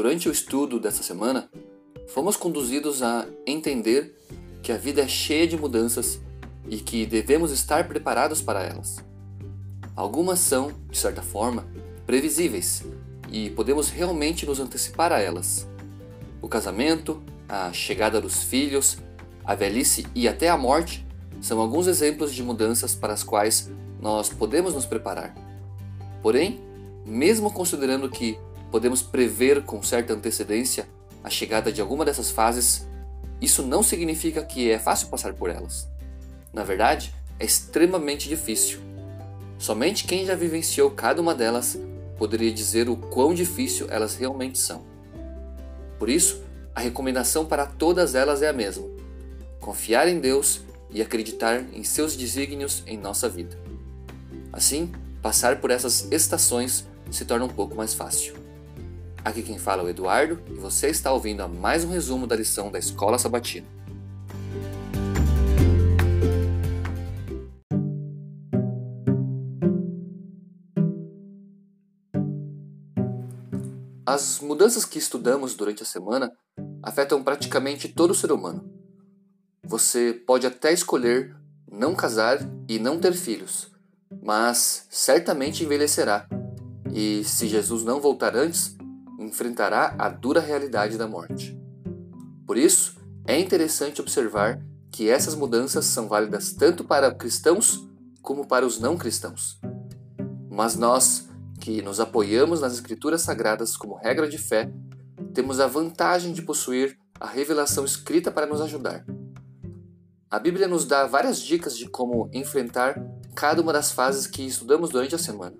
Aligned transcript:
Durante 0.00 0.30
o 0.30 0.32
estudo 0.32 0.80
dessa 0.80 1.02
semana, 1.02 1.50
fomos 2.08 2.34
conduzidos 2.34 3.02
a 3.02 3.26
entender 3.46 4.16
que 4.62 4.72
a 4.72 4.78
vida 4.78 5.02
é 5.02 5.06
cheia 5.06 5.46
de 5.46 5.58
mudanças 5.58 6.18
e 6.70 6.78
que 6.78 7.04
devemos 7.04 7.52
estar 7.52 7.86
preparados 7.86 8.40
para 8.40 8.62
elas. 8.62 9.04
Algumas 9.94 10.38
são, 10.38 10.72
de 10.88 10.96
certa 10.96 11.20
forma, 11.20 11.66
previsíveis 12.06 12.82
e 13.30 13.50
podemos 13.50 13.90
realmente 13.90 14.46
nos 14.46 14.58
antecipar 14.58 15.12
a 15.12 15.20
elas. 15.20 15.68
O 16.40 16.48
casamento, 16.48 17.22
a 17.46 17.70
chegada 17.70 18.22
dos 18.22 18.42
filhos, 18.42 18.96
a 19.44 19.54
velhice 19.54 20.06
e 20.14 20.26
até 20.26 20.48
a 20.48 20.56
morte 20.56 21.06
são 21.42 21.60
alguns 21.60 21.86
exemplos 21.86 22.32
de 22.32 22.42
mudanças 22.42 22.94
para 22.94 23.12
as 23.12 23.22
quais 23.22 23.70
nós 24.00 24.30
podemos 24.30 24.72
nos 24.72 24.86
preparar. 24.86 25.34
Porém, 26.22 26.58
mesmo 27.04 27.52
considerando 27.52 28.08
que 28.08 28.38
podemos 28.70 29.02
prever 29.02 29.62
com 29.62 29.82
certa 29.82 30.12
antecedência 30.12 30.88
a 31.22 31.28
chegada 31.28 31.72
de 31.72 31.80
alguma 31.80 32.04
dessas 32.04 32.30
fases, 32.30 32.86
isso 33.40 33.62
não 33.62 33.82
significa 33.82 34.44
que 34.44 34.70
é 34.70 34.78
fácil 34.78 35.08
passar 35.08 35.34
por 35.34 35.50
elas. 35.50 35.88
Na 36.52 36.64
verdade, 36.64 37.14
é 37.38 37.44
extremamente 37.44 38.28
difícil. 38.28 38.80
Somente 39.58 40.04
quem 40.04 40.24
já 40.24 40.34
vivenciou 40.34 40.90
cada 40.90 41.20
uma 41.20 41.34
delas 41.34 41.78
poderia 42.16 42.52
dizer 42.52 42.88
o 42.88 42.96
quão 42.96 43.34
difícil 43.34 43.86
elas 43.90 44.14
realmente 44.14 44.58
são. 44.58 44.82
Por 45.98 46.08
isso, 46.08 46.42
a 46.74 46.80
recomendação 46.80 47.44
para 47.44 47.66
todas 47.66 48.14
elas 48.14 48.42
é 48.42 48.48
a 48.48 48.52
mesma: 48.52 48.86
confiar 49.60 50.08
em 50.08 50.18
Deus 50.18 50.62
e 50.90 51.02
acreditar 51.02 51.64
em 51.72 51.84
seus 51.84 52.16
desígnios 52.16 52.82
em 52.86 52.96
nossa 52.96 53.28
vida. 53.28 53.58
Assim, 54.52 54.90
passar 55.22 55.60
por 55.60 55.70
essas 55.70 56.10
estações 56.10 56.86
se 57.10 57.24
torna 57.24 57.44
um 57.44 57.48
pouco 57.48 57.74
mais 57.74 57.94
fácil. 57.94 58.39
Aqui 59.22 59.42
quem 59.42 59.58
fala 59.58 59.82
é 59.82 59.84
o 59.84 59.88
Eduardo 59.88 60.42
e 60.48 60.54
você 60.54 60.88
está 60.88 61.12
ouvindo 61.12 61.42
a 61.42 61.48
mais 61.48 61.84
um 61.84 61.90
resumo 61.90 62.26
da 62.26 62.34
lição 62.34 62.70
da 62.70 62.78
Escola 62.78 63.18
Sabatina. 63.18 63.66
As 74.06 74.40
mudanças 74.40 74.86
que 74.86 74.98
estudamos 74.98 75.54
durante 75.54 75.82
a 75.82 75.86
semana 75.86 76.32
afetam 76.82 77.22
praticamente 77.22 77.88
todo 77.88 78.14
ser 78.14 78.32
humano. 78.32 78.72
Você 79.62 80.14
pode 80.26 80.46
até 80.46 80.72
escolher 80.72 81.36
não 81.70 81.94
casar 81.94 82.38
e 82.66 82.78
não 82.78 82.98
ter 82.98 83.12
filhos, 83.12 83.70
mas 84.22 84.86
certamente 84.88 85.62
envelhecerá. 85.62 86.26
E 86.90 87.22
se 87.22 87.46
Jesus 87.46 87.84
não 87.84 88.00
voltar 88.00 88.34
antes, 88.34 88.79
enfrentará 89.24 89.94
a 89.98 90.08
dura 90.08 90.40
realidade 90.40 90.96
da 90.96 91.06
morte. 91.06 91.58
Por 92.46 92.56
isso, 92.56 92.96
é 93.26 93.38
interessante 93.38 94.00
observar 94.00 94.60
que 94.90 95.08
essas 95.08 95.34
mudanças 95.34 95.84
são 95.84 96.08
válidas 96.08 96.52
tanto 96.52 96.82
para 96.82 97.14
cristãos 97.14 97.86
como 98.22 98.46
para 98.46 98.66
os 98.66 98.80
não 98.80 98.96
cristãos. 98.96 99.60
Mas 100.50 100.74
nós, 100.74 101.28
que 101.60 101.80
nos 101.82 102.00
apoiamos 102.00 102.60
nas 102.60 102.74
Escrituras 102.74 103.22
Sagradas 103.22 103.76
como 103.76 103.94
regra 103.94 104.28
de 104.28 104.38
fé, 104.38 104.72
temos 105.32 105.60
a 105.60 105.66
vantagem 105.66 106.32
de 106.32 106.42
possuir 106.42 106.98
a 107.20 107.26
revelação 107.26 107.84
escrita 107.84 108.30
para 108.30 108.46
nos 108.46 108.60
ajudar. 108.60 109.04
A 110.30 110.38
Bíblia 110.38 110.66
nos 110.66 110.84
dá 110.84 111.06
várias 111.06 111.40
dicas 111.40 111.76
de 111.76 111.88
como 111.88 112.30
enfrentar 112.32 113.00
cada 113.34 113.60
uma 113.60 113.72
das 113.72 113.92
fases 113.92 114.26
que 114.26 114.46
estudamos 114.46 114.90
durante 114.90 115.14
a 115.14 115.18
semana. 115.18 115.56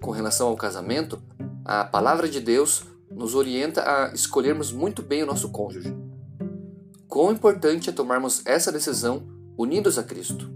Com 0.00 0.10
relação 0.10 0.48
ao 0.48 0.56
casamento, 0.56 1.22
a 1.64 1.82
palavra 1.84 2.28
de 2.28 2.40
Deus 2.40 2.84
nos 3.10 3.34
orienta 3.34 3.82
a 3.82 4.12
escolhermos 4.12 4.70
muito 4.70 5.02
bem 5.02 5.22
o 5.22 5.26
nosso 5.26 5.50
cônjuge. 5.50 5.96
Quão 7.08 7.32
importante 7.32 7.88
é 7.88 7.92
tomarmos 7.92 8.44
essa 8.44 8.70
decisão 8.70 9.26
unidos 9.56 9.96
a 9.96 10.02
Cristo. 10.02 10.52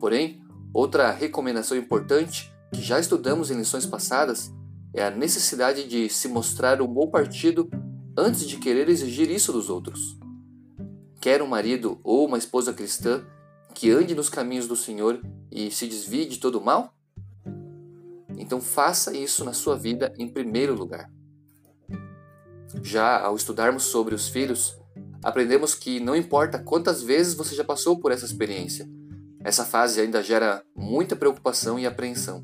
Porém, 0.00 0.42
outra 0.72 1.10
recomendação 1.10 1.76
importante 1.76 2.52
que 2.72 2.82
já 2.82 2.98
estudamos 2.98 3.50
em 3.50 3.56
lições 3.56 3.86
passadas 3.86 4.52
é 4.92 5.04
a 5.04 5.10
necessidade 5.10 5.86
de 5.86 6.08
se 6.08 6.26
mostrar 6.28 6.80
um 6.82 6.86
bom 6.86 7.08
partido 7.08 7.70
antes 8.16 8.48
de 8.48 8.56
querer 8.56 8.88
exigir 8.88 9.30
isso 9.30 9.52
dos 9.52 9.70
outros. 9.70 10.18
Quer 11.20 11.42
um 11.42 11.46
marido 11.46 12.00
ou 12.02 12.26
uma 12.26 12.38
esposa 12.38 12.72
cristã 12.72 13.22
que 13.74 13.90
ande 13.90 14.14
nos 14.14 14.28
caminhos 14.28 14.66
do 14.66 14.74
Senhor 14.74 15.20
e 15.52 15.70
se 15.70 15.86
desvie 15.86 16.26
de 16.26 16.38
todo 16.38 16.58
o 16.58 16.64
mal? 16.64 16.97
Então 18.48 18.62
faça 18.62 19.14
isso 19.14 19.44
na 19.44 19.52
sua 19.52 19.76
vida 19.76 20.10
em 20.16 20.26
primeiro 20.26 20.74
lugar. 20.74 21.12
Já 22.82 23.20
ao 23.20 23.36
estudarmos 23.36 23.82
sobre 23.82 24.14
os 24.14 24.30
filhos, 24.30 24.74
aprendemos 25.22 25.74
que 25.74 26.00
não 26.00 26.16
importa 26.16 26.58
quantas 26.58 27.02
vezes 27.02 27.34
você 27.34 27.54
já 27.54 27.62
passou 27.62 28.00
por 28.00 28.10
essa 28.10 28.24
experiência, 28.24 28.88
essa 29.44 29.66
fase 29.66 30.00
ainda 30.00 30.22
gera 30.22 30.64
muita 30.74 31.14
preocupação 31.14 31.78
e 31.78 31.84
apreensão. 31.84 32.42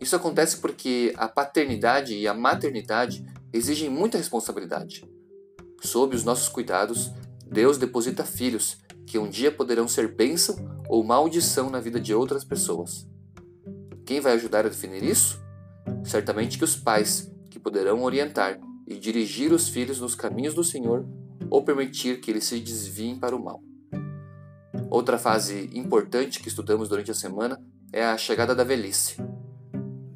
Isso 0.00 0.14
acontece 0.14 0.58
porque 0.58 1.12
a 1.16 1.26
paternidade 1.26 2.16
e 2.16 2.28
a 2.28 2.32
maternidade 2.32 3.26
exigem 3.52 3.90
muita 3.90 4.16
responsabilidade. 4.16 5.04
Sob 5.82 6.14
os 6.14 6.22
nossos 6.22 6.48
cuidados, 6.48 7.10
Deus 7.44 7.78
deposita 7.78 8.22
filhos 8.22 8.78
que 9.08 9.18
um 9.18 9.28
dia 9.28 9.50
poderão 9.50 9.88
ser 9.88 10.14
bênção 10.14 10.54
ou 10.88 11.02
maldição 11.02 11.68
na 11.68 11.80
vida 11.80 11.98
de 12.00 12.14
outras 12.14 12.44
pessoas. 12.44 13.12
Quem 14.04 14.20
vai 14.20 14.34
ajudar 14.34 14.66
a 14.66 14.68
definir 14.68 15.02
isso? 15.02 15.42
Certamente 16.04 16.58
que 16.58 16.64
os 16.64 16.76
pais, 16.76 17.32
que 17.50 17.58
poderão 17.58 18.02
orientar 18.02 18.60
e 18.86 18.98
dirigir 18.98 19.52
os 19.52 19.68
filhos 19.68 19.98
nos 19.98 20.14
caminhos 20.14 20.54
do 20.54 20.62
Senhor 20.62 21.06
ou 21.50 21.64
permitir 21.64 22.20
que 22.20 22.30
eles 22.30 22.44
se 22.44 22.60
desviem 22.60 23.18
para 23.18 23.34
o 23.34 23.42
mal. 23.42 23.62
Outra 24.90 25.18
fase 25.18 25.70
importante 25.72 26.40
que 26.40 26.48
estudamos 26.48 26.88
durante 26.88 27.10
a 27.10 27.14
semana 27.14 27.60
é 27.92 28.04
a 28.04 28.18
chegada 28.18 28.54
da 28.54 28.62
velhice. 28.62 29.16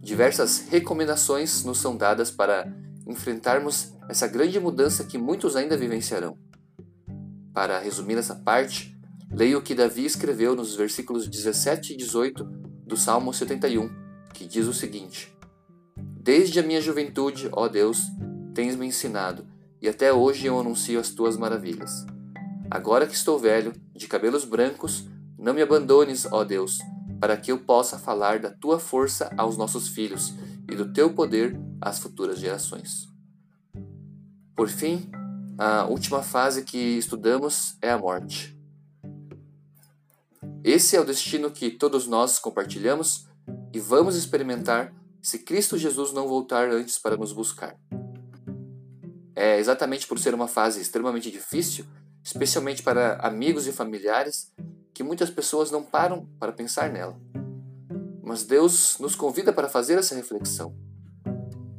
Diversas 0.01 0.69
recomendações 0.69 1.65
nos 1.65 1.79
são 1.79 1.97
dadas 1.97 2.31
para 2.31 2.71
enfrentarmos 3.07 3.95
essa 4.09 4.27
grande 4.27 4.61
mudança 4.61 5.05
que 5.05 5.17
muitos 5.17 5.57
ainda 5.57 5.77
vivenciarão. 5.77 6.37
Para 7.55 7.79
resumir 7.79 8.17
essa 8.19 8.35
parte, 8.35 8.97
leia 9.33 9.57
o 9.57 9.63
que 9.63 9.75
Davi 9.75 10.05
escreveu 10.05 10.55
nos 10.55 10.75
versículos 10.77 11.27
17 11.29 11.95
e 11.95 11.97
18 11.97 12.58
do 12.89 12.97
Salmo 12.97 13.33
71, 13.33 13.91
que 14.33 14.47
diz 14.47 14.67
o 14.67 14.73
seguinte: 14.73 15.33
Desde 15.97 16.59
a 16.59 16.63
minha 16.63 16.81
juventude, 16.81 17.49
ó 17.53 17.69
Deus, 17.69 18.03
tens 18.55 18.75
me 18.75 18.87
ensinado, 18.87 19.47
e 19.81 19.89
até 19.89 20.13
hoje 20.13 20.47
eu 20.47 20.59
anuncio 20.59 20.99
as 20.99 21.11
tuas 21.11 21.37
maravilhas. 21.37 22.07
Agora 22.71 23.07
que 23.07 23.15
estou 23.15 23.39
velho, 23.39 23.73
de 23.95 24.09
cabelos 24.09 24.45
brancos, 24.45 25.07
não 25.39 25.55
me 25.55 25.63
abandones, 25.63 26.27
ó 26.33 26.43
Deus, 26.45 26.79
para 27.21 27.37
que 27.37 27.53
eu 27.53 27.59
possa 27.59 27.99
falar 27.99 28.39
da 28.41 28.51
tua 28.51 28.81
força 28.81 29.33
aos 29.37 29.57
nossos 29.57 29.89
filhos 29.89 30.35
e 30.71 30.75
do 30.75 30.93
teu 30.93 31.13
poder 31.13 31.59
às 31.81 31.99
futuras 31.99 32.39
gerações. 32.39 33.07
Por 34.57 34.69
fim, 34.69 35.11
a 35.57 35.85
última 35.87 36.23
fase 36.23 36.65
que 36.65 36.79
estudamos 36.79 37.77
é 37.81 37.91
a 37.91 37.99
morte. 37.99 38.58
Esse 40.65 40.97
é 40.97 41.01
o 41.01 41.05
destino 41.05 41.51
que 41.51 41.71
todos 41.71 42.07
nós 42.07 42.39
compartilhamos 42.39 43.29
e 43.73 43.79
vamos 43.79 44.17
experimentar 44.17 44.93
se 45.23 45.39
Cristo 45.39 45.79
Jesus 45.79 46.13
não 46.13 46.27
voltar 46.27 46.69
antes 46.71 46.99
para 46.99 47.17
nos 47.17 47.33
buscar. 47.33 47.79
É 49.37 49.59
exatamente 49.59 50.07
por 50.07 50.19
ser 50.19 50.35
uma 50.35 50.49
fase 50.49 50.81
extremamente 50.81 51.31
difícil, 51.31 51.85
especialmente 52.25 52.83
para 52.83 53.17
amigos 53.17 53.67
e 53.67 53.73
familiares, 53.73 54.53
que 54.93 55.05
muitas 55.05 55.31
pessoas 55.31 55.71
não 55.71 55.83
param 55.83 56.27
para 56.41 56.53
pensar 56.53 56.91
nela. 56.91 57.17
Mas 58.21 58.43
Deus 58.43 58.99
nos 58.99 59.15
convida 59.15 59.53
para 59.53 59.69
fazer 59.69 59.97
essa 59.97 60.15
reflexão. 60.15 60.75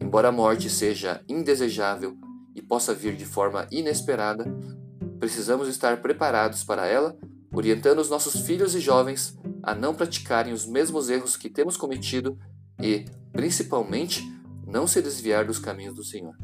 Embora 0.02 0.30
a 0.30 0.32
morte 0.32 0.70
seja 0.70 1.22
indesejável 1.28 2.18
e 2.56 2.62
possa 2.62 2.94
vir 2.94 3.16
de 3.16 3.26
forma 3.26 3.68
inesperada, 3.70 4.46
precisamos 5.20 5.68
estar 5.68 6.02
preparados 6.02 6.64
para 6.64 6.88
ela 6.88 7.18
orientando 7.52 8.00
os 8.00 8.10
nossos 8.10 8.42
filhos 8.42 8.76
e 8.76 8.80
jovens 8.80 9.38
a 9.64 9.74
não 9.74 9.94
praticarem 9.94 10.54
os 10.54 10.66
mesmos 10.66 11.10
erros 11.10 11.36
que 11.36 11.50
temos 11.50 11.76
cometido 11.76 12.38
e, 12.82 13.06
principalmente, 13.32 14.24
não 14.66 14.88
se 14.88 15.02
desviar 15.02 15.46
dos 15.46 15.60
caminhos 15.60 15.96
do 15.96 16.04
Senhor. 16.04 16.36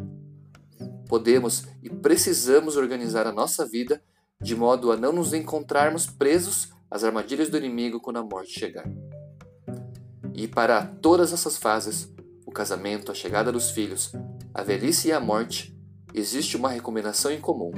Podemos 1.08 1.66
e 1.84 1.90
precisamos 1.90 2.76
organizar 2.76 3.28
a 3.28 3.32
nossa 3.32 3.66
vida 3.66 4.02
de 4.42 4.56
modo 4.56 4.92
a 4.92 4.98
não 4.98 5.12
nos 5.12 5.34
encontrarmos 5.34 6.08
presos 6.08 6.74
às 6.90 7.04
armadilhas 7.04 7.50
do 7.50 7.58
inimigo 7.58 8.00
quando 8.00 8.18
a 8.18 8.24
morte 8.24 8.60
chegar. 8.60 8.86
E 10.34 10.48
para 10.48 10.86
todas 10.86 11.32
essas 11.32 11.58
fases, 11.58 12.14
o 12.46 12.52
casamento, 12.52 13.12
a 13.12 13.16
chegada 13.16 13.52
dos 13.52 13.72
filhos, 13.72 14.12
a 14.54 14.62
velhice 14.62 15.08
e 15.08 15.12
a 15.12 15.20
morte, 15.20 15.78
existe 16.14 16.58
uma 16.58 16.70
recomendação 16.70 17.32
em 17.32 17.40
comum: 17.40 17.72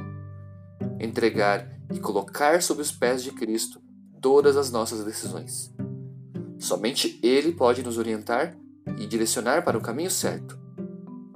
entregar 1.00 1.77
e 1.94 2.00
colocar 2.00 2.62
sob 2.62 2.81
os 2.81 2.92
pés 2.92 3.24
de 3.24 3.31
Cristo 3.31 3.81
todas 4.22 4.57
as 4.57 4.72
nossas 4.72 5.04
decisões. 5.04 5.74
Somente 6.60 7.19
Ele 7.24 7.51
pode 7.51 7.84
nos 7.84 7.98
orientar 7.98 8.57
e 8.98 9.06
direcionar 9.06 9.63
para 9.63 9.78
o 9.78 9.81
caminho 9.81 10.10
certo. 10.10 10.57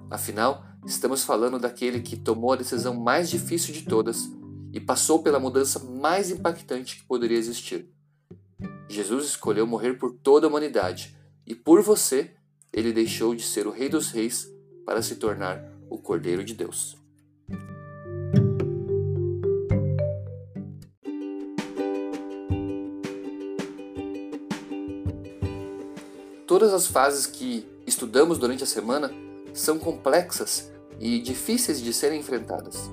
Afinal, 0.10 0.66
estamos 0.86 1.24
falando 1.24 1.60
daquele 1.60 2.02
que 2.02 2.18
tomou 2.18 2.54
a 2.54 2.58
decisão 2.58 2.94
mais 2.94 3.30
difícil 3.30 3.74
de 3.74 3.84
todas 3.84 4.30
e 4.74 4.80
passou 4.80 5.22
pela 5.22 5.40
mudança 5.40 5.80
mais 5.80 6.32
impactante 6.32 6.98
que 6.98 7.04
poderia 7.04 7.38
existir. 7.38 7.90
Jesus 8.90 9.26
escolheu 9.26 9.68
morrer 9.68 9.94
por 9.94 10.14
toda 10.14 10.48
a 10.48 10.50
humanidade 10.50 11.16
e 11.46 11.56
por 11.56 11.82
você 11.82 12.32
ele 12.74 12.94
deixou 12.94 13.36
de 13.36 13.44
ser 13.44 13.68
o 13.68 13.72
Rei 13.72 13.90
dos 13.90 14.12
Reis 14.12 14.50
para 14.86 15.02
se 15.02 15.16
tornar 15.16 15.62
o 15.90 15.98
Cordeiro 15.98 16.44
de 16.44 16.54
Deus. 16.54 16.98
Todas 26.62 26.76
as 26.76 26.86
fases 26.86 27.26
que 27.26 27.68
estudamos 27.88 28.38
durante 28.38 28.64
a 28.64 28.68
semana 28.68 29.12
são 29.52 29.80
complexas 29.80 30.72
e 31.00 31.18
difíceis 31.18 31.82
de 31.82 31.92
serem 31.92 32.20
enfrentadas. 32.20 32.88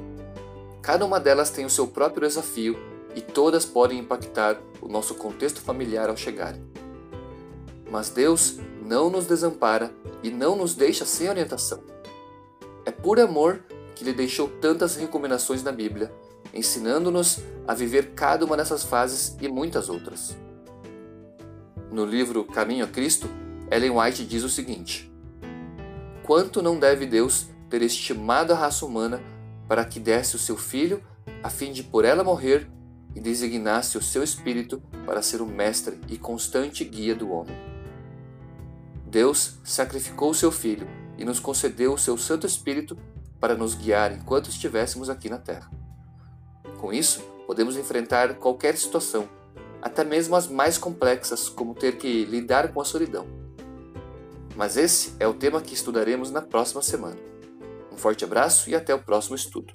Cada 0.80 1.04
uma 1.04 1.20
delas 1.20 1.50
tem 1.50 1.66
o 1.66 1.70
seu 1.70 1.86
próprio 1.86 2.26
desafio 2.26 2.78
e 3.14 3.20
todas 3.20 3.66
podem 3.66 3.98
impactar 3.98 4.58
o 4.80 4.88
nosso 4.88 5.14
contexto 5.16 5.60
familiar 5.60 6.08
ao 6.08 6.16
chegarem. 6.16 6.64
Mas 7.90 8.08
Deus 8.08 8.56
não 8.82 9.10
nos 9.10 9.26
desampara 9.26 9.92
e 10.22 10.30
não 10.30 10.56
nos 10.56 10.74
deixa 10.74 11.04
sem 11.04 11.28
orientação. 11.28 11.82
É 12.86 12.90
por 12.90 13.20
amor 13.20 13.62
que 13.94 14.02
Ele 14.02 14.14
deixou 14.14 14.48
tantas 14.48 14.96
recomendações 14.96 15.62
na 15.62 15.72
Bíblia, 15.72 16.10
ensinando-nos 16.54 17.40
a 17.66 17.74
viver 17.74 18.12
cada 18.14 18.46
uma 18.46 18.56
dessas 18.56 18.82
fases 18.82 19.36
e 19.42 19.46
muitas 19.46 19.90
outras. 19.90 20.34
No 21.92 22.06
livro 22.06 22.44
Caminho 22.44 22.86
a 22.86 22.88
Cristo, 22.88 23.28
Ellen 23.70 23.90
White 23.90 24.24
diz 24.24 24.42
o 24.42 24.48
seguinte: 24.48 25.12
Quanto 26.22 26.62
não 26.62 26.78
deve 26.78 27.06
Deus 27.06 27.48
ter 27.68 27.82
estimado 27.82 28.52
a 28.52 28.56
raça 28.56 28.84
humana 28.86 29.22
para 29.68 29.84
que 29.84 30.00
desse 30.00 30.36
o 30.36 30.38
seu 30.38 30.56
filho, 30.56 31.02
a 31.42 31.50
fim 31.50 31.72
de 31.72 31.82
por 31.82 32.04
ela 32.04 32.24
morrer 32.24 32.68
e 33.14 33.20
designasse 33.20 33.98
o 33.98 34.02
seu 34.02 34.22
espírito 34.22 34.82
para 35.04 35.22
ser 35.22 35.42
o 35.42 35.46
mestre 35.46 36.00
e 36.08 36.16
constante 36.16 36.84
guia 36.84 37.14
do 37.14 37.30
homem. 37.30 37.54
Deus 39.06 39.58
sacrificou 39.64 40.30
o 40.30 40.34
seu 40.34 40.50
filho 40.50 40.86
e 41.16 41.24
nos 41.24 41.40
concedeu 41.40 41.94
o 41.94 41.98
seu 41.98 42.16
Santo 42.16 42.46
Espírito 42.46 42.96
para 43.40 43.54
nos 43.54 43.74
guiar 43.74 44.12
enquanto 44.12 44.50
estivéssemos 44.50 45.08
aqui 45.08 45.28
na 45.28 45.38
terra. 45.38 45.70
Com 46.78 46.92
isso, 46.92 47.20
podemos 47.46 47.76
enfrentar 47.76 48.34
qualquer 48.34 48.76
situação, 48.76 49.28
até 49.80 50.04
mesmo 50.04 50.36
as 50.36 50.46
mais 50.46 50.76
complexas, 50.76 51.48
como 51.48 51.74
ter 51.74 51.96
que 51.96 52.24
lidar 52.24 52.72
com 52.72 52.80
a 52.80 52.84
solidão. 52.84 53.47
Mas 54.58 54.76
esse 54.76 55.12
é 55.20 55.28
o 55.28 55.32
tema 55.32 55.60
que 55.60 55.72
estudaremos 55.72 56.32
na 56.32 56.42
próxima 56.42 56.82
semana. 56.82 57.16
Um 57.92 57.96
forte 57.96 58.24
abraço 58.24 58.68
e 58.68 58.74
até 58.74 58.92
o 58.92 58.98
próximo 58.98 59.36
estudo. 59.36 59.72